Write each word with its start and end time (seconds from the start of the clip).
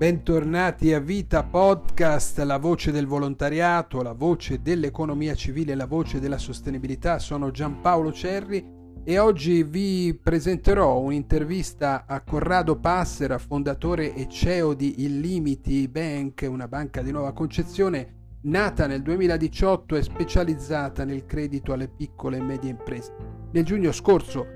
Bentornati 0.00 0.94
a 0.94 0.98
Vita 0.98 1.42
Podcast, 1.42 2.38
la 2.38 2.56
voce 2.56 2.90
del 2.90 3.06
volontariato, 3.06 4.00
la 4.00 4.14
voce 4.14 4.62
dell'economia 4.62 5.34
civile, 5.34 5.74
la 5.74 5.84
voce 5.84 6.18
della 6.18 6.38
sostenibilità. 6.38 7.18
Sono 7.18 7.50
Giampaolo 7.50 8.10
Cerri 8.10 8.64
e 9.04 9.18
oggi 9.18 9.62
vi 9.62 10.18
presenterò 10.18 10.98
un'intervista 11.00 12.06
a 12.06 12.22
Corrado 12.22 12.76
Passera, 12.76 13.36
fondatore 13.36 14.14
e 14.14 14.26
CEO 14.26 14.72
di 14.72 15.04
Illimiti 15.04 15.86
Bank, 15.86 16.46
una 16.48 16.66
banca 16.66 17.02
di 17.02 17.10
nuova 17.10 17.34
concezione 17.34 18.38
nata 18.44 18.86
nel 18.86 19.02
2018 19.02 19.96
e 19.96 20.02
specializzata 20.02 21.04
nel 21.04 21.26
credito 21.26 21.74
alle 21.74 21.88
piccole 21.88 22.38
e 22.38 22.42
medie 22.42 22.70
imprese. 22.70 23.12
Nel 23.52 23.66
giugno 23.66 23.92
scorso 23.92 24.46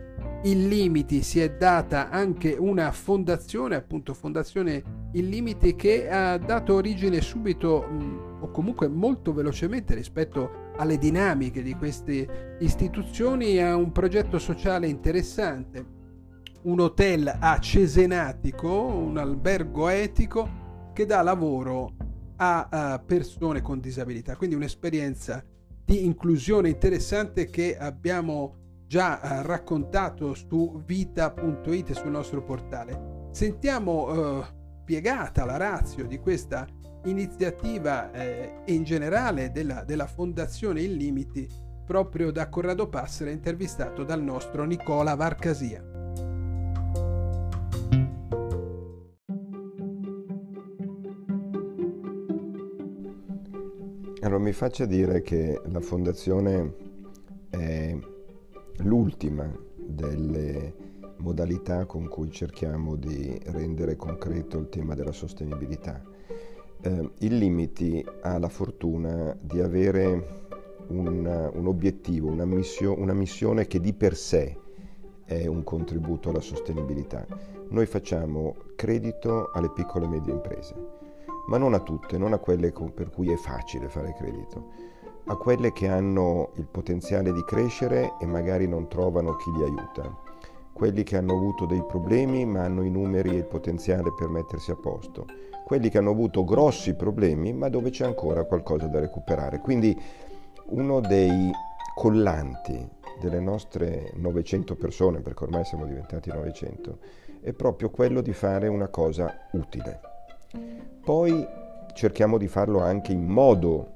Illimiti 0.45 1.23
si 1.23 1.41
è 1.41 1.51
data 1.51 2.09
anche 2.09 2.57
una 2.59 2.91
fondazione, 2.93 3.75
appunto 3.75 4.15
Fondazione 4.15 5.04
Illimiti, 5.15 5.75
che 5.75 6.09
ha 6.09 6.39
dato 6.39 6.75
origine 6.75 7.21
subito 7.21 7.83
mh, 7.83 8.39
o 8.41 8.51
comunque 8.51 8.89
molto 8.89 9.33
velocemente 9.33 9.95
rispetto 9.95 10.73
alle 10.77 10.99
dinamiche 10.99 11.63
di 11.63 11.75
queste 11.75 12.57
istituzioni 12.61 13.59
a 13.59 13.77
un 13.77 13.93
progetto 13.93 14.39
sociale 14.39 14.89
interessante, 14.89 15.85
un 16.63 16.81
hotel 16.81 17.33
a 17.39 17.59
Cesenatico, 17.59 18.71
un 18.71 19.17
albergo 19.17 19.89
etico 19.89 20.91
che 20.93 21.07
dà 21.07 21.23
lavoro 21.23 21.93
a, 22.37 22.69
a 22.71 22.99
persone 22.99 23.63
con 23.63 23.81
disabilità, 23.81 24.37
quindi 24.37 24.57
un'esperienza 24.57 25.45
di 25.85 26.05
inclusione 26.05 26.71
interessante 26.71 27.47
che 27.47 27.77
abbiamo 27.77 28.63
già 28.87 29.21
eh, 29.21 29.43
raccontato 29.43 30.35
su 30.35 30.83
vita.it 30.85 31.93
sul 31.93 32.11
nostro 32.11 32.43
portale. 32.43 33.29
Sentiamo 33.33 34.41
eh, 34.41 34.45
spiegata 34.85 35.47
la 35.47 35.57
razio 35.57 36.05
di 36.05 36.19
questa 36.19 36.67
iniziativa 37.05 38.13
eh, 38.13 38.61
e 38.67 38.73
in 38.75 38.85
generale 38.85 39.51
della, 39.51 39.83
della 39.83 40.07
Fondazione 40.07 40.83
Illimiti 40.83 41.49
proprio 41.87 42.31
da 42.31 42.51
Corrado 42.51 42.91
Passera 42.91 43.31
intervistato 43.31 44.05
dal 44.05 44.23
nostro 44.23 44.65
Nicola 44.65 45.15
Varcasia. 45.15 45.83
Allora 54.21 54.39
mi 54.39 54.53
faccia 54.53 54.85
dire 54.85 55.23
che 55.23 55.63
la 55.65 55.81
Fondazione 55.81 56.77
è 57.49 57.97
l'ultima 58.81 59.51
delle 59.79 60.75
modalità 61.25 61.87
con 61.87 62.07
cui 62.07 62.31
cerchiamo 62.31 62.97
di 62.97 63.41
rendere 63.47 63.97
concreto 63.97 64.59
il 64.59 64.69
tema 64.69 64.95
della 64.95 65.11
sostenibilità. 65.11 66.03
Eh, 66.83 67.11
il 67.21 67.37
Limiti 67.39 68.05
ha 68.21 68.39
la 68.39 68.51
fortuna 68.51 69.35
di 69.41 69.61
avere 69.61 70.43
un, 70.89 71.51
un 71.55 71.67
obiettivo, 71.67 72.29
una, 72.29 72.45
missio, 72.45 72.97
una 72.99 73.15
missione 73.15 73.67
che 73.67 73.81
di 73.81 73.95
per 73.95 74.15
sé 74.15 74.59
è 75.25 75.47
un 75.47 75.65
contributo 75.65 76.29
alla 76.29 76.41
sostenibilità. 76.41 77.27
Noi 77.71 77.87
facciamo 77.87 78.55
credito 78.77 79.51
alle 79.55 79.71
piccole 79.71 80.05
e 80.05 80.09
medie 80.09 80.35
imprese, 80.35 80.75
ma 81.49 81.57
non 81.57 81.73
a 81.73 81.81
tutte, 81.81 82.19
non 82.19 82.35
a 82.35 82.39
quelle 82.39 82.71
per 82.95 83.09
cui 83.09 83.33
è 83.33 83.37
facile 83.37 83.89
fare 83.89 84.13
credito 84.13 84.93
a 85.27 85.37
quelle 85.37 85.73
che 85.73 85.89
hanno 85.89 86.51
il 86.57 86.67
potenziale 86.67 87.33
di 87.33 87.43
crescere 87.45 88.17
e 88.21 88.27
magari 88.27 88.69
non 88.69 88.89
trovano 88.89 89.37
chi 89.37 89.51
li 89.53 89.63
aiuta, 89.63 90.24
quelli 90.75 91.05
che 91.05 91.17
hanno 91.17 91.35
avuto 91.35 91.65
dei 91.65 91.83
problemi 91.87 92.45
ma 92.45 92.65
hanno 92.65 92.83
i 92.83 92.91
numeri 92.91 93.31
e 93.31 93.39
il 93.39 93.45
potenziale 93.47 94.13
per 94.19 94.29
mettersi 94.29 94.73
a 94.73 94.77
posto, 94.77 95.25
quelli 95.65 95.89
che 95.89 95.99
hanno 95.99 96.11
avuto 96.11 96.45
grossi 96.45 96.95
problemi 96.95 97.53
ma 97.53 97.69
dove 97.69 97.91
c'è 97.91 98.05
ancora 98.05 98.45
qualcosa 98.45 98.87
da 98.89 98.99
recuperare. 98.99 99.61
Quindi 99.61 99.99
uno 100.67 101.01
dei 101.01 101.51
collanti 101.95 102.87
delle 103.21 103.41
nostre 103.41 104.11
900 104.17 104.75
persone, 104.75 105.21
perché 105.21 105.45
ormai 105.45 105.65
siamo 105.65 105.87
diventati 105.87 106.31
900, 106.31 106.99
è 107.41 107.53
proprio 107.53 107.91
quello 107.91 108.21
di 108.21 108.33
fare 108.33 108.67
una 108.67 108.89
cosa 108.89 109.49
utile. 109.53 110.01
Poi 111.03 111.47
cerchiamo 111.95 112.37
di 112.37 112.49
farlo 112.49 112.81
anche 112.81 113.13
in 113.13 113.25
modo 113.25 113.93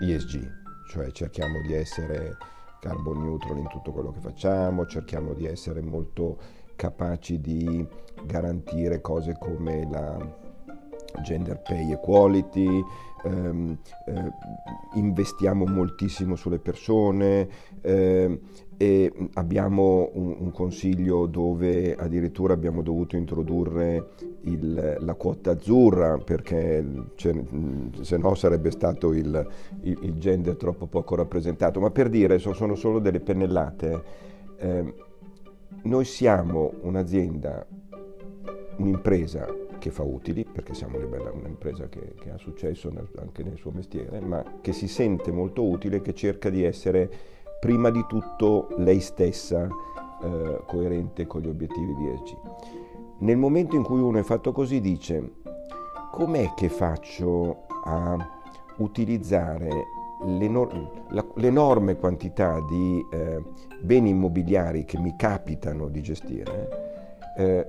ESG, 0.00 0.50
cioè 0.90 1.12
cerchiamo 1.12 1.60
di 1.60 1.74
essere 1.74 2.36
carbon 2.82 3.22
neutral 3.22 3.58
in 3.58 3.68
tutto 3.68 3.92
quello 3.92 4.10
che 4.10 4.18
facciamo, 4.18 4.86
cerchiamo 4.86 5.34
di 5.34 5.46
essere 5.46 5.80
molto 5.80 6.36
capaci 6.74 7.40
di 7.40 7.86
garantire 8.24 9.00
cose 9.00 9.36
come 9.38 9.88
la 9.88 10.41
gender 11.22 11.60
pay 11.60 11.92
equality, 11.92 12.82
ehm, 13.24 13.78
eh, 14.06 14.32
investiamo 14.94 15.64
moltissimo 15.66 16.36
sulle 16.36 16.58
persone 16.58 17.48
eh, 17.80 18.40
e 18.76 19.12
abbiamo 19.34 20.10
un, 20.14 20.36
un, 20.38 20.50
consiglio 20.50 21.26
dove 21.26 21.94
addirittura 21.94 22.54
abbiamo 22.54 22.82
dovuto 22.82 23.16
introdurre 23.16 24.08
il, 24.42 24.96
la 24.98 25.14
quota 25.14 25.52
azzurra 25.52 26.18
perché 26.18 26.84
se 27.14 28.16
no 28.16 28.34
sarebbe 28.34 28.70
stato 28.70 29.12
il, 29.12 29.48
il, 29.82 29.98
il, 30.02 30.14
gender 30.18 30.56
troppo 30.56 30.86
poco 30.86 31.14
rappresentato. 31.14 31.78
Ma 31.78 31.90
per 31.90 32.08
dire, 32.08 32.38
sono 32.38 32.74
solo 32.74 32.98
delle 32.98 33.20
pennellate, 33.20 34.02
eh, 34.56 34.94
noi 35.84 36.04
siamo 36.04 36.72
un'azienda, 36.82 37.64
un'impresa 38.78 39.46
che 39.82 39.90
fa 39.90 40.04
utili, 40.04 40.44
perché 40.44 40.74
siamo 40.74 40.96
un'impresa 40.96 41.88
che, 41.88 42.14
che 42.20 42.30
ha 42.30 42.38
successo 42.38 42.88
nel, 42.88 43.08
anche 43.18 43.42
nel 43.42 43.56
suo 43.56 43.72
mestiere, 43.72 44.20
ma 44.20 44.44
che 44.60 44.72
si 44.72 44.86
sente 44.86 45.32
molto 45.32 45.64
utile, 45.64 46.00
che 46.00 46.14
cerca 46.14 46.50
di 46.50 46.62
essere 46.62 47.10
prima 47.58 47.90
di 47.90 48.04
tutto 48.06 48.68
lei 48.76 49.00
stessa 49.00 49.68
eh, 50.22 50.60
coerente 50.66 51.26
con 51.26 51.40
gli 51.40 51.48
obiettivi 51.48 51.96
di 51.96 52.06
ESG. 52.10 52.36
Nel 53.18 53.36
momento 53.36 53.74
in 53.74 53.82
cui 53.82 54.00
uno 54.00 54.20
è 54.20 54.22
fatto 54.22 54.52
così 54.52 54.80
dice 54.80 55.32
com'è 56.12 56.54
che 56.54 56.68
faccio 56.68 57.66
a 57.82 58.16
utilizzare 58.76 59.68
l'enor- 60.26 61.34
l'enorme 61.34 61.96
quantità 61.96 62.60
di 62.68 63.04
eh, 63.12 63.42
beni 63.80 64.10
immobiliari 64.10 64.84
che 64.84 64.98
mi 64.98 65.16
capitano 65.16 65.88
di 65.88 66.00
gestire 66.02 66.68
eh, 67.36 67.66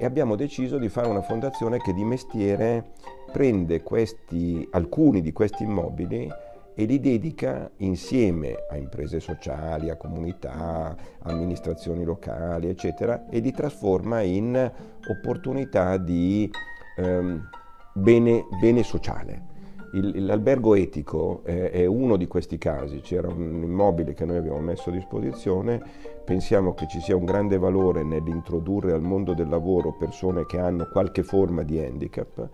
e 0.00 0.06
abbiamo 0.06 0.34
deciso 0.34 0.78
di 0.78 0.88
fare 0.88 1.08
una 1.08 1.20
fondazione 1.20 1.76
che 1.76 1.92
di 1.92 2.04
mestiere 2.04 2.92
prende 3.30 3.82
questi, 3.82 4.66
alcuni 4.70 5.20
di 5.20 5.30
questi 5.30 5.64
immobili 5.64 6.26
e 6.74 6.84
li 6.86 6.98
dedica 7.00 7.70
insieme 7.78 8.54
a 8.70 8.78
imprese 8.78 9.20
sociali, 9.20 9.90
a 9.90 9.96
comunità, 9.96 10.96
amministrazioni 11.24 12.02
locali, 12.04 12.70
eccetera, 12.70 13.28
e 13.28 13.40
li 13.40 13.52
trasforma 13.52 14.22
in 14.22 14.72
opportunità 15.06 15.98
di 15.98 16.50
ehm, 16.96 17.48
bene, 17.92 18.46
bene 18.58 18.82
sociale. 18.82 19.49
Il, 19.92 20.24
l'albergo 20.24 20.74
etico 20.76 21.40
è, 21.42 21.70
è, 21.70 21.86
uno 21.86 22.16
di 22.16 22.28
questi 22.28 22.58
casi, 22.58 23.00
c'era 23.00 23.28
un 23.28 23.62
immobile 23.62 24.14
che 24.14 24.24
noi 24.24 24.36
abbiamo 24.36 24.60
messo 24.60 24.90
a 24.90 24.92
disposizione, 24.92 25.82
pensiamo 26.24 26.74
che 26.74 26.86
ci 26.86 27.00
sia 27.00 27.16
un 27.16 27.24
grande 27.24 27.58
valore 27.58 28.04
nell'introdurre 28.04 28.92
al 28.92 29.02
mondo 29.02 29.34
del 29.34 29.48
lavoro 29.48 29.96
persone 29.98 30.46
che 30.46 30.58
hanno 30.58 30.88
qualche 30.92 31.24
forma 31.24 31.62
di 31.62 31.80
handicap. 31.80 32.48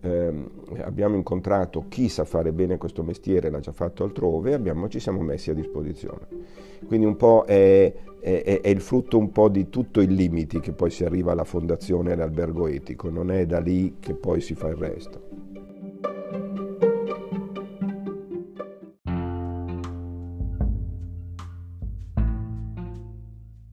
Eh, 0.00 0.32
abbiamo 0.80 1.16
incontrato 1.16 1.86
chi 1.88 2.08
sa 2.08 2.24
fare 2.24 2.52
bene 2.52 2.78
questo 2.78 3.02
mestiere, 3.02 3.50
l'ha 3.50 3.60
già 3.60 3.72
fatto 3.72 4.04
altrove, 4.04 4.54
abbiamo, 4.54 4.88
ci 4.88 5.00
siamo 5.00 5.20
messi 5.20 5.50
a 5.50 5.54
disposizione. 5.54 6.26
Quindi 6.86 7.04
un 7.04 7.16
po' 7.16 7.44
è, 7.46 7.92
è, 8.20 8.60
è, 8.62 8.68
il 8.68 8.80
frutto 8.80 9.18
un 9.18 9.30
po' 9.30 9.48
di 9.48 9.68
tutto 9.68 10.00
il 10.00 10.12
limiti 10.12 10.60
che 10.60 10.72
poi 10.72 10.90
si 10.90 11.04
arriva 11.04 11.32
alla 11.32 11.44
fondazione 11.44 12.10
dell'albergo 12.10 12.66
etico, 12.66 13.10
non 13.10 13.30
è 13.30 13.44
da 13.44 13.60
lì 13.60 13.96
che 14.00 14.14
poi 14.14 14.40
si 14.40 14.54
fa 14.54 14.68
il 14.68 14.76
resto. 14.76 15.27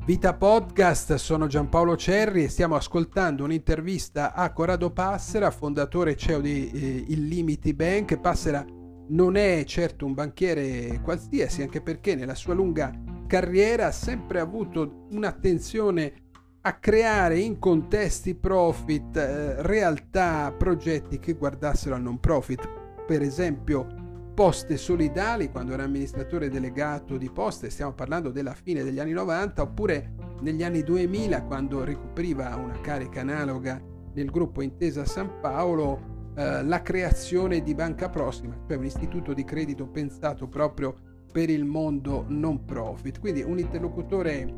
Vita 0.06 0.36
Podcast, 0.36 1.16
sono 1.16 1.48
Giampaolo 1.48 1.98
Cerri 1.98 2.44
e 2.44 2.48
stiamo 2.48 2.75
ascoltando 2.75 3.44
un'intervista 3.44 4.36
a 4.36 4.54
Corrado 4.54 4.92
Passera, 4.92 5.50
fondatore 5.50 6.16
CEO 6.16 6.42
di 6.42 6.69
eh, 6.69 7.06
Illimiti 7.07 7.74
Bank. 7.74 8.19
Passera 8.19 8.63
non 9.07 9.36
è 9.36 9.63
certo 9.66 10.06
un 10.06 10.13
banchiere 10.13 11.00
qualsiasi, 11.02 11.63
anche 11.63 11.81
perché 11.81 12.13
nella 12.13 12.36
sua 12.36 12.54
lunga 12.54 12.94
carriera 13.25 13.88
ha 13.88 13.92
sempre 13.92 14.40
avuto 14.40 15.07
un'attenzione 15.10 16.13
a 16.62 16.74
creare 16.78 17.40
in 17.40 17.58
contesti 17.58 18.36
profit 18.36 19.18
eh, 19.18 19.63
realtà, 19.63 20.54
progetti 20.56 21.18
che 21.18 21.34
guardassero 21.34 21.96
al 21.96 22.04
non 22.04 22.19
profit. 22.19 22.62
Per 23.08 23.24
esempio, 23.24 24.05
Poste 24.36 24.76
Solidali 24.76 25.50
quando 25.50 25.72
era 25.72 25.84
amministratore 25.84 26.50
delegato 26.50 27.16
di 27.16 27.30
Poste, 27.30 27.70
stiamo 27.70 27.94
parlando 27.94 28.32
della 28.32 28.54
fine 28.54 28.84
degli 28.84 29.00
anni 29.00 29.14
90, 29.14 29.62
oppure 29.62 30.14
negli 30.42 30.62
anni 30.62 30.84
2000 30.84 31.44
quando 31.44 31.86
ricopriva 31.86 32.54
una 32.58 32.82
carica 32.82 33.22
analoga 33.22 33.82
nel 34.14 34.30
gruppo 34.30 34.62
Intesa 34.62 35.06
San 35.06 35.40
Paolo 35.40 36.34
eh, 36.36 36.66
la 36.66 36.82
creazione 36.82 37.64
di 37.64 37.74
Banca 37.74 38.10
Prossima, 38.10 38.60
cioè 38.68 38.76
un 38.76 38.84
istituto 38.84 39.32
di 39.32 39.46
credito 39.46 39.88
pensato 39.88 40.50
proprio 40.50 40.94
per 41.32 41.50
il 41.50 41.64
mondo 41.64 42.26
non 42.28 42.66
profit, 42.66 43.22
quindi 43.22 43.42
un 43.42 43.58
interlocutore 43.58 44.54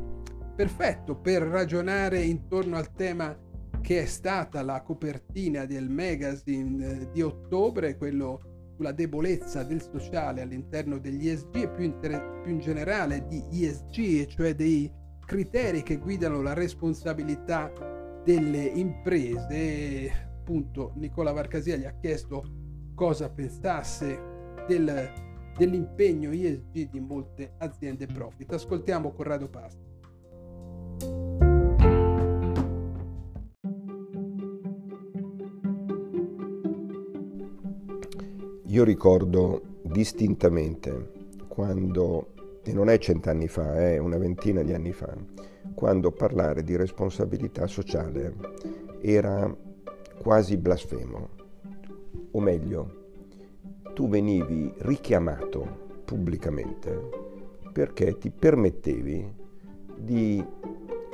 perfetto 0.56 1.14
per 1.14 1.42
ragionare 1.42 2.20
intorno 2.22 2.76
al 2.76 2.90
tema 2.90 3.32
che 3.80 4.02
è 4.02 4.06
stata 4.06 4.60
la 4.62 4.82
copertina 4.82 5.66
del 5.66 5.88
magazine 5.88 6.84
eh, 6.84 7.10
di 7.12 7.22
ottobre, 7.22 7.96
quello 7.96 8.47
sulla 8.78 8.92
debolezza 8.92 9.64
del 9.64 9.82
sociale 9.82 10.40
all'interno 10.40 10.98
degli 10.98 11.28
ESG 11.28 11.56
e 11.56 11.68
più, 11.68 11.82
inter- 11.82 12.42
più 12.42 12.52
in 12.52 12.60
generale 12.60 13.26
di 13.26 13.44
ESG, 13.50 14.26
cioè 14.28 14.54
dei 14.54 14.90
criteri 15.26 15.82
che 15.82 15.96
guidano 15.96 16.40
la 16.40 16.54
responsabilità 16.54 17.72
delle 18.24 18.62
imprese. 18.62 20.10
Appunto, 20.38 20.92
Nicola 20.94 21.32
Varcasia 21.32 21.76
gli 21.76 21.84
ha 21.86 21.98
chiesto 21.98 22.44
cosa 22.94 23.28
pensasse 23.28 24.62
del, 24.68 25.12
dell'impegno 25.56 26.30
ESG 26.30 26.88
di 26.88 27.00
molte 27.00 27.54
aziende 27.58 28.06
profit. 28.06 28.52
Ascoltiamo 28.52 29.12
Corrado 29.12 29.48
Pasta. 29.48 29.87
Io 38.78 38.84
ricordo 38.84 39.60
distintamente 39.82 41.10
quando, 41.48 42.28
e 42.62 42.72
non 42.72 42.88
è 42.88 42.96
cent'anni 42.98 43.48
fa, 43.48 43.74
è 43.74 43.98
una 43.98 44.18
ventina 44.18 44.62
di 44.62 44.72
anni 44.72 44.92
fa, 44.92 45.12
quando 45.74 46.12
parlare 46.12 46.62
di 46.62 46.76
responsabilità 46.76 47.66
sociale 47.66 48.36
era 49.00 49.52
quasi 50.22 50.56
blasfemo. 50.58 51.28
O 52.30 52.40
meglio, 52.40 53.06
tu 53.94 54.08
venivi 54.08 54.72
richiamato 54.76 56.02
pubblicamente 56.04 57.10
perché 57.72 58.16
ti 58.16 58.30
permettevi 58.30 59.34
di 59.96 60.46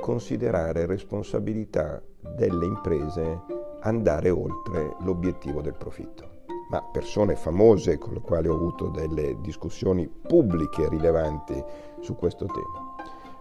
considerare 0.03 0.85
responsabilità 0.85 2.03
delle 2.37 2.67
imprese 2.67 3.41
andare 3.81 4.29
oltre 4.29 4.97
l'obiettivo 5.01 5.63
del 5.63 5.77
profitto 5.79 6.34
ma 6.69 6.83
persone 6.83 7.37
famose 7.37 7.99
con 7.99 8.15
le 8.15 8.21
quali 8.21 8.49
ho 8.49 8.55
avuto 8.55 8.89
delle 8.89 9.41
discussioni 9.41 10.09
pubbliche 10.09 10.89
rilevanti 10.89 11.63
su 12.01 12.17
questo 12.17 12.47
tema. 12.47 12.95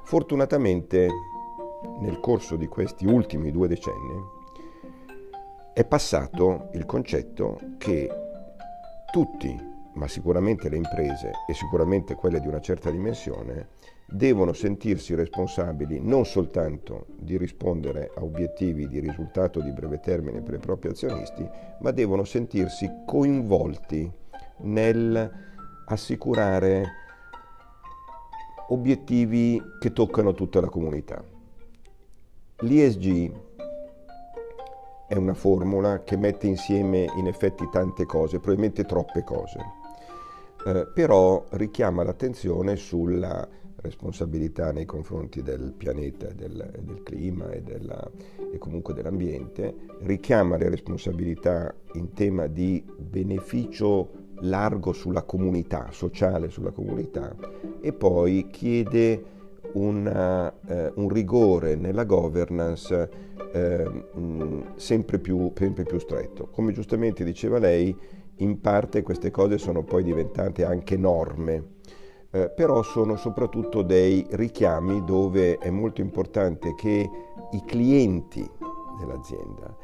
Fortunatamente 0.03 1.07
nel 1.99 2.19
corso 2.19 2.55
di 2.55 2.67
questi 2.67 3.05
ultimi 3.05 3.51
due 3.51 3.67
decenni 3.67 4.41
è 5.73 5.85
passato 5.85 6.69
il 6.73 6.85
concetto 6.85 7.59
che 7.77 8.09
tutti, 9.11 9.55
ma 9.93 10.07
sicuramente 10.07 10.69
le 10.69 10.77
imprese 10.77 11.31
e 11.47 11.53
sicuramente 11.53 12.15
quelle 12.15 12.39
di 12.39 12.47
una 12.47 12.59
certa 12.59 12.89
dimensione, 12.89 13.69
devono 14.05 14.53
sentirsi 14.53 15.15
responsabili 15.15 15.99
non 16.01 16.25
soltanto 16.25 17.07
di 17.17 17.37
rispondere 17.37 18.11
a 18.15 18.23
obiettivi 18.23 18.87
di 18.87 18.99
risultato 18.99 19.61
di 19.61 19.71
breve 19.71 19.99
termine 19.99 20.41
per 20.41 20.55
i 20.55 20.59
propri 20.59 20.89
azionisti, 20.89 21.47
ma 21.79 21.91
devono 21.91 22.23
sentirsi 22.23 22.89
coinvolti 23.05 24.11
nel 24.57 25.31
assicurare 25.85 27.01
obiettivi 28.69 29.61
che 29.79 29.91
toccano 29.91 30.33
tutta 30.33 30.61
la 30.61 30.69
comunità. 30.69 31.23
L'ISG 32.59 33.31
è 35.07 35.15
una 35.15 35.33
formula 35.33 36.03
che 36.03 36.15
mette 36.17 36.47
insieme 36.47 37.05
in 37.17 37.27
effetti 37.27 37.67
tante 37.71 38.05
cose, 38.05 38.39
probabilmente 38.39 38.85
troppe 38.85 39.23
cose, 39.23 39.59
eh, 40.65 40.87
però 40.93 41.43
richiama 41.51 42.03
l'attenzione 42.03 42.77
sulla 42.77 43.47
responsabilità 43.83 44.71
nei 44.71 44.85
confronti 44.85 45.43
del 45.43 45.73
pianeta, 45.77 46.27
del, 46.33 46.71
del 46.81 47.03
clima 47.03 47.51
e, 47.51 47.61
della, 47.61 48.09
e, 48.51 48.57
comunque 48.57 48.93
dell'ambiente, 48.93 49.75
richiama 49.99 50.57
le 50.57 50.69
responsabilità 50.69 51.73
in 51.93 52.13
tema 52.13 52.47
di 52.47 52.83
beneficio 52.97 54.21
largo 54.39 54.93
sulla 54.93 55.23
comunità, 55.23 55.89
sociale 55.91 56.49
sulla 56.49 56.71
comunità 56.71 57.35
e 57.79 57.93
poi 57.93 58.47
chiede 58.49 59.31
una, 59.73 60.51
eh, 60.65 60.91
un 60.95 61.09
rigore 61.09 61.75
nella 61.75 62.05
governance 62.05 63.09
eh, 63.51 63.83
mh, 64.13 64.75
sempre, 64.75 65.19
più, 65.19 65.51
sempre 65.55 65.83
più 65.83 65.99
stretto. 65.99 66.47
Come 66.51 66.71
giustamente 66.71 67.23
diceva 67.23 67.59
lei, 67.59 67.95
in 68.37 68.59
parte 68.59 69.03
queste 69.03 69.29
cose 69.29 69.57
sono 69.57 69.83
poi 69.83 70.03
diventate 70.03 70.65
anche 70.65 70.97
norme 70.97 71.72
eh, 72.35 72.49
però 72.49 72.81
sono 72.81 73.15
soprattutto 73.15 73.83
dei 73.83 74.25
richiami 74.31 75.03
dove 75.03 75.59
è 75.59 75.69
molto 75.69 76.01
importante 76.01 76.73
che 76.73 77.09
i 77.51 77.63
clienti 77.63 78.49
dell'azienda, 78.99 79.75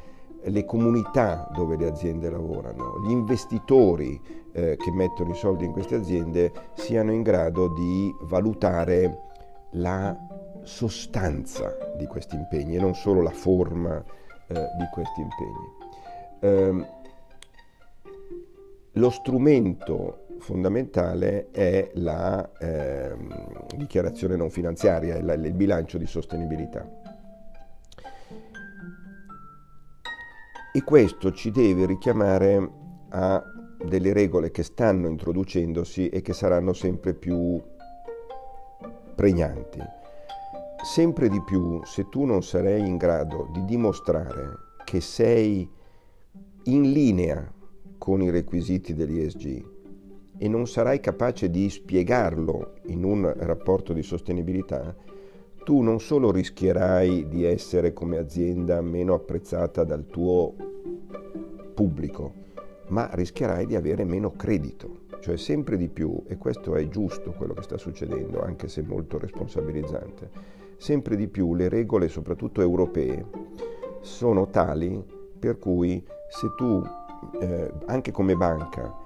le 0.42 0.64
comunità 0.64 1.48
dove 1.54 1.76
le 1.76 1.86
aziende 1.86 2.28
lavorano, 2.28 3.00
gli 3.06 3.10
investitori 3.10 4.20
eh, 4.50 4.76
che 4.76 4.90
mettono 4.90 5.30
i 5.30 5.36
soldi 5.36 5.64
in 5.64 5.70
queste 5.70 5.94
aziende 5.94 6.52
siano 6.74 7.12
in 7.12 7.22
grado 7.22 7.68
di 7.68 8.12
valutare 8.22 9.28
la 9.74 10.16
sostanza 10.62 11.76
di 11.96 12.06
questi 12.06 12.34
impegni 12.34 12.74
e 12.74 12.80
non 12.80 12.94
solo 12.94 13.22
la 13.22 13.30
forma 13.30 14.02
eh, 14.48 14.54
di 14.76 14.88
questi 14.92 15.20
impegni. 15.20 15.68
Eh, 16.40 16.98
lo 18.94 19.10
strumento 19.10 20.24
fondamentale 20.40 21.50
è 21.50 21.90
la 21.94 22.50
eh, 22.58 23.14
dichiarazione 23.76 24.36
non 24.36 24.50
finanziaria, 24.50 25.16
il, 25.16 25.42
il 25.44 25.54
bilancio 25.54 25.98
di 25.98 26.06
sostenibilità. 26.06 26.88
E 30.72 30.82
questo 30.84 31.32
ci 31.32 31.50
deve 31.50 31.86
richiamare 31.86 32.70
a 33.10 33.42
delle 33.84 34.12
regole 34.12 34.50
che 34.50 34.62
stanno 34.62 35.08
introducendosi 35.08 36.08
e 36.08 36.20
che 36.20 36.32
saranno 36.32 36.72
sempre 36.72 37.14
più 37.14 37.60
pregnanti. 39.14 39.80
Sempre 40.82 41.28
di 41.28 41.42
più, 41.42 41.80
se 41.84 42.08
tu 42.08 42.24
non 42.24 42.42
sarai 42.42 42.86
in 42.86 42.96
grado 42.96 43.48
di 43.52 43.64
dimostrare 43.64 44.68
che 44.84 45.00
sei 45.00 45.68
in 46.64 46.92
linea 46.92 47.52
con 47.98 48.22
i 48.22 48.30
requisiti 48.30 48.94
dell'ISG, 48.94 49.79
e 50.42 50.48
non 50.48 50.66
sarai 50.66 51.00
capace 51.00 51.50
di 51.50 51.68
spiegarlo 51.68 52.76
in 52.86 53.04
un 53.04 53.30
rapporto 53.36 53.92
di 53.92 54.02
sostenibilità, 54.02 54.96
tu 55.62 55.82
non 55.82 56.00
solo 56.00 56.30
rischierai 56.30 57.28
di 57.28 57.44
essere 57.44 57.92
come 57.92 58.16
azienda 58.16 58.80
meno 58.80 59.12
apprezzata 59.12 59.84
dal 59.84 60.06
tuo 60.06 60.54
pubblico, 61.74 62.32
ma 62.88 63.10
rischierai 63.12 63.66
di 63.66 63.76
avere 63.76 64.04
meno 64.04 64.30
credito, 64.30 65.00
cioè 65.20 65.36
sempre 65.36 65.76
di 65.76 65.88
più, 65.88 66.22
e 66.26 66.38
questo 66.38 66.74
è 66.74 66.88
giusto 66.88 67.32
quello 67.32 67.52
che 67.52 67.62
sta 67.62 67.76
succedendo, 67.76 68.40
anche 68.40 68.66
se 68.68 68.80
molto 68.80 69.18
responsabilizzante, 69.18 70.30
sempre 70.78 71.16
di 71.16 71.28
più 71.28 71.54
le 71.54 71.68
regole, 71.68 72.08
soprattutto 72.08 72.62
europee, 72.62 73.26
sono 74.00 74.48
tali 74.48 75.04
per 75.38 75.58
cui 75.58 76.02
se 76.30 76.54
tu, 76.56 76.82
eh, 77.42 77.70
anche 77.84 78.10
come 78.10 78.36
banca, 78.36 78.99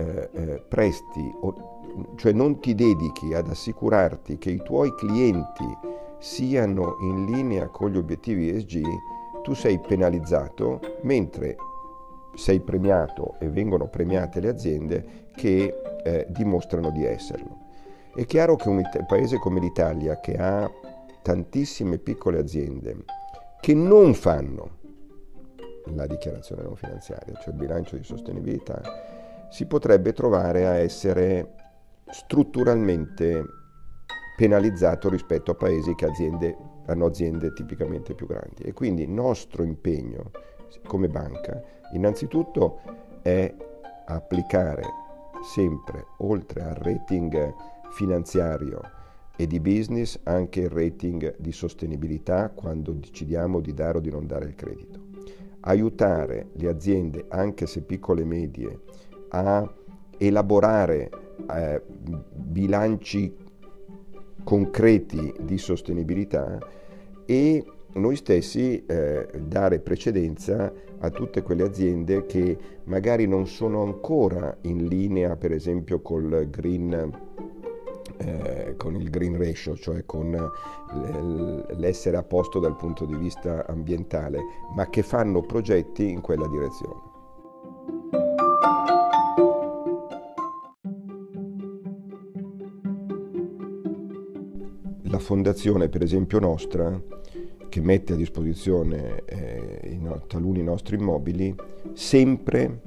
eh, 0.00 0.30
eh, 0.32 0.64
presti, 0.68 1.34
o, 1.40 2.14
cioè 2.16 2.32
non 2.32 2.60
ti 2.60 2.74
dedichi 2.74 3.34
ad 3.34 3.48
assicurarti 3.48 4.38
che 4.38 4.50
i 4.50 4.62
tuoi 4.62 4.94
clienti 4.94 5.64
siano 6.18 6.96
in 7.00 7.26
linea 7.26 7.68
con 7.68 7.90
gli 7.90 7.96
obiettivi 7.96 8.50
ESG, 8.50 8.82
tu 9.42 9.54
sei 9.54 9.78
penalizzato 9.78 10.80
mentre 11.02 11.56
sei 12.34 12.60
premiato 12.60 13.36
e 13.40 13.48
vengono 13.48 13.88
premiate 13.88 14.40
le 14.40 14.48
aziende 14.48 15.28
che 15.34 15.74
eh, 16.04 16.26
dimostrano 16.30 16.90
di 16.90 17.04
esserlo. 17.04 17.58
È 18.14 18.24
chiaro 18.24 18.56
che 18.56 18.68
un 18.68 18.82
paese 19.06 19.38
come 19.38 19.60
l'Italia, 19.60 20.20
che 20.20 20.36
ha 20.36 20.70
tantissime 21.22 21.98
piccole 21.98 22.38
aziende 22.38 23.04
che 23.60 23.74
non 23.74 24.14
fanno 24.14 24.78
la 25.94 26.06
dichiarazione 26.06 26.62
non 26.62 26.76
finanziaria, 26.76 27.34
cioè 27.34 27.52
il 27.52 27.58
bilancio 27.58 27.96
di 27.96 28.04
sostenibilità, 28.04 28.80
si 29.50 29.66
potrebbe 29.66 30.12
trovare 30.12 30.66
a 30.66 30.74
essere 30.74 31.54
strutturalmente 32.08 33.44
penalizzato 34.36 35.08
rispetto 35.08 35.50
a 35.50 35.54
paesi 35.54 35.94
che 35.94 36.06
aziende, 36.06 36.56
hanno 36.86 37.06
aziende 37.06 37.52
tipicamente 37.52 38.14
più 38.14 38.26
grandi. 38.26 38.62
E 38.62 38.72
quindi 38.72 39.02
il 39.02 39.10
nostro 39.10 39.62
impegno 39.62 40.30
come 40.86 41.08
banca 41.08 41.60
innanzitutto 41.92 42.80
è 43.22 43.52
applicare 44.06 44.82
sempre, 45.42 46.06
oltre 46.18 46.62
al 46.62 46.74
rating 46.74 47.54
finanziario 47.90 48.80
e 49.36 49.46
di 49.46 49.60
business, 49.60 50.18
anche 50.24 50.60
il 50.60 50.70
rating 50.70 51.36
di 51.38 51.52
sostenibilità 51.52 52.50
quando 52.50 52.92
decidiamo 52.92 53.60
di 53.60 53.74
dare 53.74 53.98
o 53.98 54.00
di 54.00 54.10
non 54.10 54.26
dare 54.26 54.46
il 54.46 54.54
credito 54.54 55.08
aiutare 55.60 56.48
le 56.52 56.68
aziende, 56.68 57.26
anche 57.28 57.66
se 57.66 57.82
piccole 57.82 58.22
e 58.22 58.24
medie, 58.24 58.80
a 59.30 59.68
elaborare 60.18 61.10
eh, 61.54 61.82
bilanci 62.32 63.34
concreti 64.44 65.32
di 65.40 65.58
sostenibilità 65.58 66.58
e 67.24 67.64
noi 67.92 68.16
stessi 68.16 68.84
eh, 68.86 69.28
dare 69.34 69.80
precedenza 69.80 70.72
a 70.98 71.10
tutte 71.10 71.42
quelle 71.42 71.64
aziende 71.64 72.26
che 72.26 72.56
magari 72.84 73.26
non 73.26 73.46
sono 73.46 73.82
ancora 73.82 74.56
in 74.62 74.86
linea, 74.86 75.36
per 75.36 75.52
esempio, 75.52 76.00
col 76.00 76.48
green, 76.50 77.10
eh, 78.18 78.74
con 78.76 78.94
il 78.94 79.10
green 79.10 79.36
ratio, 79.38 79.74
cioè 79.76 80.04
con 80.04 80.50
l'essere 81.76 82.16
a 82.16 82.22
posto 82.22 82.58
dal 82.58 82.76
punto 82.76 83.06
di 83.06 83.14
vista 83.16 83.66
ambientale, 83.66 84.38
ma 84.74 84.88
che 84.88 85.02
fanno 85.02 85.40
progetti 85.42 86.08
in 86.08 86.20
quella 86.20 86.46
direzione. 86.46 87.09
Fondazione, 95.30 95.88
per 95.88 96.02
esempio 96.02 96.40
nostra, 96.40 97.00
che 97.68 97.80
mette 97.80 98.14
a 98.14 98.16
disposizione 98.16 99.22
eh, 99.26 99.96
no, 100.00 100.24
taluni 100.26 100.60
nostri 100.60 100.96
immobili, 100.96 101.54
sempre 101.92 102.80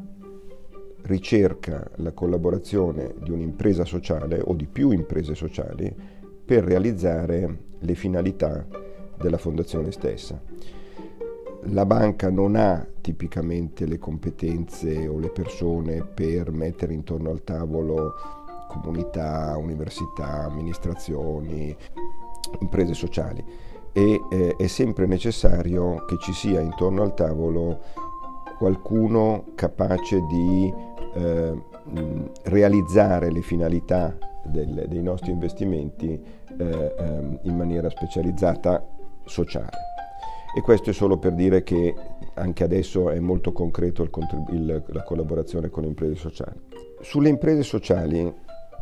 ricerca 1.03 1.89
la 1.95 2.11
collaborazione 2.11 3.13
di 3.23 3.31
un'impresa 3.31 3.85
sociale 3.85 4.41
o 4.43 4.55
di 4.55 4.65
più 4.65 4.91
imprese 4.91 5.35
sociali 5.35 5.95
per 6.43 6.65
realizzare 6.65 7.59
le 7.79 7.95
finalità 7.95 8.67
della 9.17 9.37
fondazione 9.37 9.93
stessa. 9.93 10.37
La 11.67 11.85
banca 11.85 12.29
non 12.29 12.57
ha 12.57 12.85
tipicamente 12.99 13.85
le 13.85 13.99
competenze 13.99 15.07
o 15.07 15.17
le 15.17 15.29
persone 15.29 16.03
per 16.03 16.51
mettere 16.51 16.93
intorno 16.93 17.29
al 17.29 17.45
tavolo 17.45 18.15
comunità, 18.67 19.55
università, 19.57 20.43
amministrazioni, 20.43 21.73
imprese 22.59 22.93
sociali 22.93 23.43
e 23.93 24.19
eh, 24.29 24.55
è 24.57 24.67
sempre 24.67 25.05
necessario 25.05 26.03
che 26.05 26.17
ci 26.19 26.33
sia 26.33 26.59
intorno 26.59 27.03
al 27.03 27.13
tavolo 27.13 27.79
qualcuno 28.57 29.45
capace 29.55 30.19
di 30.25 30.73
eh, 31.15 31.63
realizzare 32.43 33.31
le 33.31 33.41
finalità 33.41 34.17
del, 34.43 34.85
dei 34.87 35.01
nostri 35.01 35.31
investimenti 35.31 36.19
eh, 36.57 36.95
ehm, 36.97 37.39
in 37.43 37.55
maniera 37.55 37.89
specializzata 37.89 38.85
sociale. 39.25 39.91
E 40.55 40.61
questo 40.61 40.91
è 40.91 40.93
solo 40.93 41.17
per 41.17 41.33
dire 41.33 41.63
che 41.63 41.95
anche 42.35 42.63
adesso 42.63 43.09
è 43.09 43.19
molto 43.19 43.51
concreto 43.51 44.03
il, 44.03 44.09
il, 44.51 44.83
la 44.87 45.03
collaborazione 45.03 45.69
con 45.69 45.83
le 45.83 45.89
imprese 45.89 46.15
sociali. 46.15 46.59
Sulle 47.01 47.29
imprese 47.29 47.63
sociali, 47.63 48.33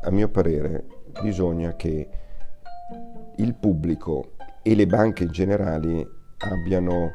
a 0.04 0.12
mio 0.12 0.30
parere, 0.30 0.86
bisogna 1.22 1.76
che 1.76 2.08
il 3.42 3.56
pubblico 3.56 4.34
e 4.62 4.76
le 4.76 4.86
banche 4.86 5.24
in 5.24 5.32
generale 5.32 6.08
abbiano 6.38 7.12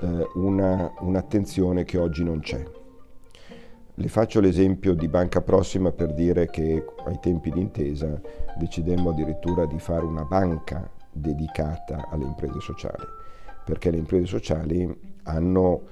eh, 0.00 0.26
una, 0.34 0.92
un'attenzione 1.00 1.84
che 1.84 1.98
oggi 1.98 2.22
non 2.22 2.40
c'è. 2.40 2.62
Le 3.96 4.08
faccio 4.08 4.40
l'esempio 4.40 4.94
di 4.94 5.08
Banca 5.08 5.40
Prossima 5.40 5.90
per 5.92 6.14
dire 6.14 6.48
che 6.48 6.84
ai 7.06 7.18
tempi 7.20 7.50
di 7.50 7.60
intesa 7.60 8.20
decidemmo 8.56 9.10
addirittura 9.10 9.66
di 9.66 9.78
fare 9.78 10.04
una 10.04 10.24
banca 10.24 10.88
dedicata 11.12 12.08
alle 12.10 12.24
imprese 12.24 12.60
sociali, 12.60 13.04
perché 13.64 13.90
le 13.90 13.98
imprese 13.98 14.26
sociali 14.26 15.12
hanno 15.24 15.82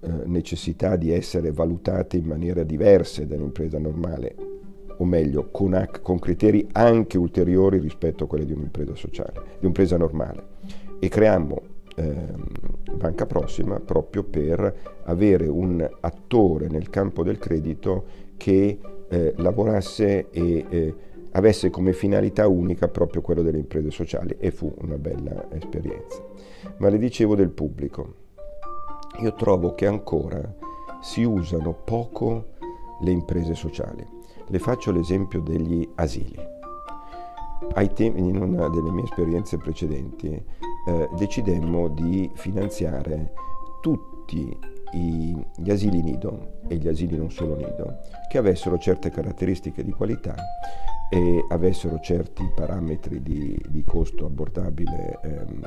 eh, 0.00 0.10
necessità 0.26 0.96
di 0.96 1.10
essere 1.10 1.52
valutate 1.52 2.16
in 2.16 2.26
maniera 2.26 2.62
diversa 2.62 3.24
dall'impresa 3.24 3.78
normale, 3.78 4.34
o 4.96 5.04
meglio, 5.04 5.50
con, 5.50 5.88
con, 6.02 6.18
criteri 6.18 6.68
anche 6.72 7.18
ulteriori 7.18 7.78
rispetto 7.78 8.24
a 8.24 8.26
quelli 8.26 8.44
di 8.44 8.52
un'impresa 8.52 8.94
sociale, 8.94 9.32
di 9.32 9.60
un'impresa 9.60 9.96
normale. 9.96 10.42
E 10.98 11.08
creiamo 11.08 11.62
eh, 11.96 12.14
Banca 12.94 13.26
Prossima 13.26 13.80
proprio 13.80 14.24
per 14.24 15.00
avere 15.04 15.48
un 15.48 15.88
attore 16.00 16.68
nel 16.68 16.90
campo 16.90 17.22
del 17.22 17.38
credito 17.38 18.04
che 18.36 18.78
eh, 19.08 19.34
lavorasse 19.36 20.30
e 20.30 20.66
eh, 20.68 20.94
avesse 21.32 21.70
come 21.70 21.92
finalità 21.92 22.46
unica 22.46 22.88
proprio 22.88 23.22
quello 23.22 23.42
delle 23.42 23.58
imprese 23.58 23.90
sociali 23.90 24.36
e 24.38 24.50
fu 24.50 24.72
una 24.78 24.96
bella 24.96 25.50
esperienza. 25.52 26.22
Ma 26.78 26.88
le 26.88 26.98
dicevo 26.98 27.34
del 27.34 27.50
pubblico. 27.50 28.22
Io 29.20 29.34
trovo 29.34 29.74
che 29.74 29.86
ancora 29.86 30.40
si 31.00 31.22
usano 31.22 31.72
poco 31.72 32.52
le 33.02 33.10
imprese 33.10 33.54
sociali. 33.54 34.13
Le 34.48 34.58
faccio 34.58 34.90
l'esempio 34.92 35.40
degli 35.40 35.88
asili. 35.96 36.36
Ai 37.74 37.92
tempi, 37.92 38.20
in 38.20 38.40
una 38.40 38.68
delle 38.68 38.90
mie 38.90 39.04
esperienze 39.04 39.56
precedenti, 39.56 40.28
eh, 40.28 41.08
decidemmo 41.16 41.88
di 41.88 42.30
finanziare 42.34 43.32
tutti 43.80 44.56
i, 44.94 45.46
gli 45.56 45.70
asili 45.70 46.02
nido 46.02 46.60
e 46.68 46.76
gli 46.76 46.88
asili 46.88 47.16
non 47.16 47.30
solo 47.30 47.56
nido 47.56 48.00
che 48.28 48.38
avessero 48.38 48.78
certe 48.78 49.10
caratteristiche 49.10 49.82
di 49.82 49.92
qualità 49.92 50.34
e 51.10 51.44
avessero 51.48 52.00
certi 52.00 52.50
parametri 52.54 53.22
di, 53.22 53.56
di 53.68 53.84
costo 53.84 54.26
abbordabile 54.26 55.20
ehm, 55.22 55.60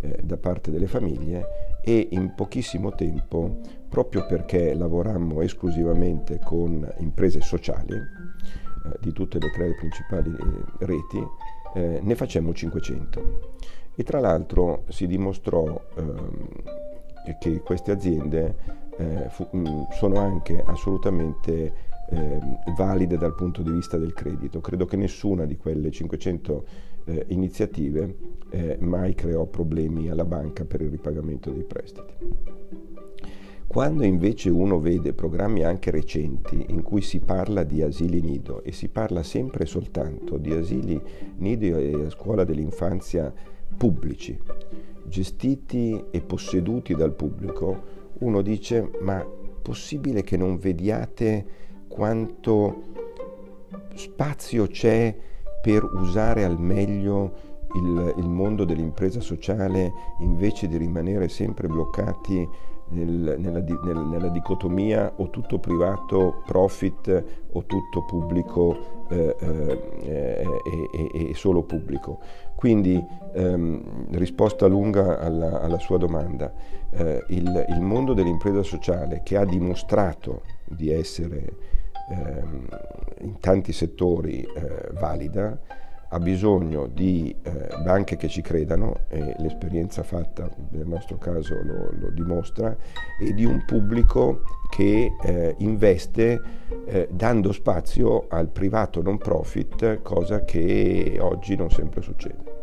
eh, 0.00 0.20
da 0.22 0.36
parte 0.36 0.70
delle 0.70 0.86
famiglie 0.86 1.78
e 1.82 2.08
in 2.10 2.34
pochissimo 2.34 2.94
tempo, 2.94 3.60
proprio 3.88 4.26
perché 4.26 4.74
lavorammo 4.74 5.40
esclusivamente 5.40 6.40
con 6.44 6.86
imprese 6.98 7.40
sociali 7.40 7.94
eh, 7.94 8.96
di 9.00 9.12
tutte 9.12 9.38
le 9.38 9.50
tre 9.50 9.74
principali 9.74 10.30
eh, 10.30 10.84
reti, 10.84 11.26
eh, 11.74 12.00
ne 12.02 12.14
facemmo 12.14 12.52
500. 12.52 13.40
E 13.94 14.02
tra 14.04 14.20
l'altro 14.20 14.84
si 14.88 15.06
dimostrò 15.06 15.80
ehm, 15.96 16.48
che 17.38 17.60
queste 17.60 17.90
aziende 17.92 18.54
eh, 18.96 19.26
fu, 19.28 19.46
mh, 19.50 19.88
sono 19.92 20.18
anche 20.18 20.62
assolutamente 20.64 21.86
eh, 22.10 22.40
valide 22.76 23.16
dal 23.16 23.34
punto 23.34 23.62
di 23.62 23.70
vista 23.70 23.98
del 23.98 24.14
credito. 24.14 24.60
Credo 24.60 24.86
che 24.86 24.96
nessuna 24.96 25.44
di 25.44 25.56
quelle 25.56 25.90
500 25.90 26.64
eh, 27.04 27.24
iniziative 27.28 28.16
eh, 28.50 28.76
mai 28.80 29.14
creò 29.14 29.46
problemi 29.46 30.08
alla 30.08 30.24
banca 30.24 30.64
per 30.64 30.80
il 30.80 30.90
ripagamento 30.90 31.50
dei 31.50 31.64
prestiti. 31.64 32.14
Quando 33.66 34.02
invece 34.02 34.48
uno 34.48 34.80
vede 34.80 35.12
programmi 35.12 35.62
anche 35.62 35.90
recenti 35.90 36.64
in 36.68 36.82
cui 36.82 37.02
si 37.02 37.20
parla 37.20 37.64
di 37.64 37.82
asili 37.82 38.22
nido 38.22 38.62
e 38.62 38.72
si 38.72 38.88
parla 38.88 39.22
sempre 39.22 39.64
e 39.64 39.66
soltanto 39.66 40.38
di 40.38 40.54
asili 40.54 40.98
nido 41.36 41.76
e 41.76 42.08
scuola 42.08 42.44
dell'infanzia 42.44 43.30
pubblici, 43.76 44.40
gestiti 45.08 46.04
e 46.10 46.20
posseduti 46.20 46.94
dal 46.94 47.12
pubblico, 47.12 47.96
uno 48.20 48.42
dice 48.42 48.90
ma 49.00 49.24
possibile 49.62 50.22
che 50.22 50.36
non 50.36 50.58
vediate 50.58 51.46
quanto 51.88 52.82
spazio 53.94 54.66
c'è 54.66 55.14
per 55.60 55.84
usare 55.84 56.44
al 56.44 56.58
meglio 56.58 57.46
il, 57.74 58.14
il, 58.16 58.28
mondo 58.28 58.64
dell'impresa 58.64 59.20
sociale 59.20 59.92
invece 60.20 60.68
di 60.68 60.76
rimanere 60.76 61.28
sempre 61.28 61.68
bloccati 61.68 62.48
nel, 62.90 63.36
nella, 63.38 63.60
nel, 63.60 63.98
nella, 63.98 64.28
dicotomia 64.28 65.12
o 65.16 65.28
tutto 65.28 65.58
privato 65.58 66.42
profit 66.46 67.24
o 67.52 67.64
tutto 67.66 68.04
pubblico 68.04 68.97
eh, 69.08 69.36
eh, 69.40 70.46
e, 70.92 71.30
e, 71.30 71.34
solo 71.34 71.62
pubblico. 71.62 72.20
Quindi 72.54 73.02
ehm, 73.34 74.10
risposta 74.16 74.66
lunga 74.66 75.18
alla, 75.18 75.60
alla 75.60 75.78
sua 75.78 75.98
domanda, 75.98 76.52
eh, 76.90 77.24
il, 77.28 77.66
il 77.68 77.80
mondo 77.80 78.14
dell'impresa 78.14 78.62
sociale 78.62 79.22
che 79.24 79.36
ha 79.36 79.44
dimostrato 79.44 80.42
di 80.64 80.90
essere 80.90 81.52
ehm, 82.10 82.68
in 83.20 83.38
tanti 83.40 83.72
settori 83.72 84.40
eh, 84.42 84.88
valida, 84.92 85.58
ha 86.10 86.18
bisogno 86.18 86.86
di 86.86 87.34
eh, 87.42 87.68
banche 87.82 88.16
che 88.16 88.28
ci 88.28 88.40
credano, 88.40 89.00
e 89.08 89.34
l'esperienza 89.38 90.02
fatta 90.02 90.48
nel 90.70 90.86
nostro 90.86 91.18
caso 91.18 91.54
lo, 91.62 91.90
lo 91.98 92.10
dimostra, 92.10 92.76
e 93.20 93.34
di 93.34 93.44
un 93.44 93.64
pubblico 93.64 94.42
che 94.70 95.12
eh, 95.22 95.54
investe 95.58 96.40
eh, 96.86 97.08
dando 97.10 97.52
spazio 97.52 98.26
al 98.28 98.48
privato 98.48 99.02
non 99.02 99.18
profit, 99.18 100.02
cosa 100.02 100.44
che 100.44 101.18
oggi 101.20 101.56
non 101.56 101.70
sempre 101.70 102.00
succede. 102.02 102.56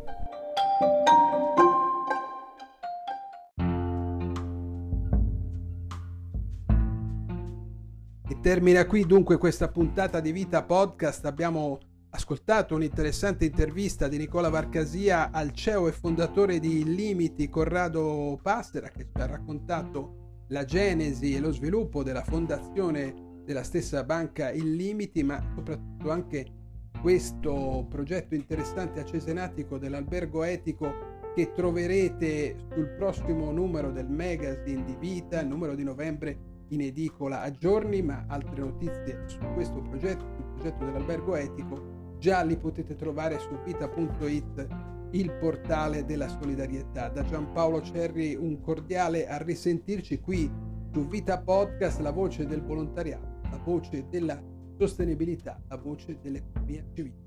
termina 8.46 8.86
qui 8.86 9.08
dunque 9.08 9.38
questa 9.38 9.70
puntata 9.70 10.20
di 10.20 10.32
Vita 10.32 10.62
Podcast. 10.62 11.26
Abbiamo 11.26 11.80
ascoltato 12.16 12.76
un'interessante 12.76 13.44
intervista 13.44 14.08
di 14.08 14.18
Nicola 14.18 14.48
Varcasia 14.48 15.32
al 15.32 15.52
CEO 15.52 15.90
e 15.90 15.92
fondatore 15.92 16.60
di 16.60 16.86
Limiti, 16.86 17.50
Corrado 17.50 18.40
Pastera, 18.42 18.88
che 18.88 19.10
ci 19.14 19.22
ha 19.22 19.26
raccontato 19.26 20.44
la 20.48 20.64
genesi 20.64 21.36
e 21.36 21.40
lo 21.40 21.52
sviluppo 21.52 22.04
della 22.04 22.24
fondazione 22.24 23.42
della 23.44 23.64
stessa 23.64 24.06
banca 24.06 24.50
Illimiti, 24.50 25.24
ma 25.24 25.44
soprattutto 25.56 26.10
anche 26.10 26.46
questo 27.02 27.86
progetto 27.90 28.34
interessante 28.34 29.02
a 29.02 29.06
Cesenatico 29.06 29.78
dell'albergo 29.78 30.44
etico 30.44 31.14
che 31.36 31.52
troverete 31.52 32.56
sul 32.74 32.96
prossimo 32.98 33.52
numero 33.52 33.92
del 33.92 34.10
magazine 34.10 34.86
di 34.86 34.96
Vita, 34.98 35.42
il 35.42 35.48
numero 35.48 35.76
di 35.76 35.84
novembre 35.84 36.54
in 36.70 36.80
edicola 36.80 37.42
a 37.42 37.52
giorni, 37.52 38.02
ma 38.02 38.24
altre 38.28 38.62
notizie 38.62 39.24
su 39.26 39.38
questo 39.54 39.82
progetto, 39.82 40.26
sul 40.34 40.46
progetto 40.54 40.86
dell'albergo 40.86 41.36
etico, 41.36 41.95
già 42.18 42.44
li 42.44 42.58
potete 42.58 42.96
trovare 42.96 43.40
su 43.40 43.58
vita.it, 43.64 44.68
il 45.12 45.32
portale 45.34 46.06
della 46.06 46.28
solidarietà. 46.28 47.10
Da 47.10 47.24
Giampaolo 47.24 47.82
Cerri 47.82 48.36
un 48.36 48.60
cordiale 48.62 49.28
a 49.28 49.38
risentirci 49.38 50.20
qui 50.20 50.52
su 50.92 51.08
Vita 51.08 51.42
Podcast, 51.42 52.00
la 52.00 52.12
voce 52.12 52.46
del 52.46 52.62
volontariato, 52.62 53.42
la 53.50 53.60
voce 53.64 54.08
della 54.10 54.42
sostenibilità, 54.78 55.62
la 55.68 55.78
voce 55.78 56.18
dell'economia 56.22 56.84
civile. 56.94 57.25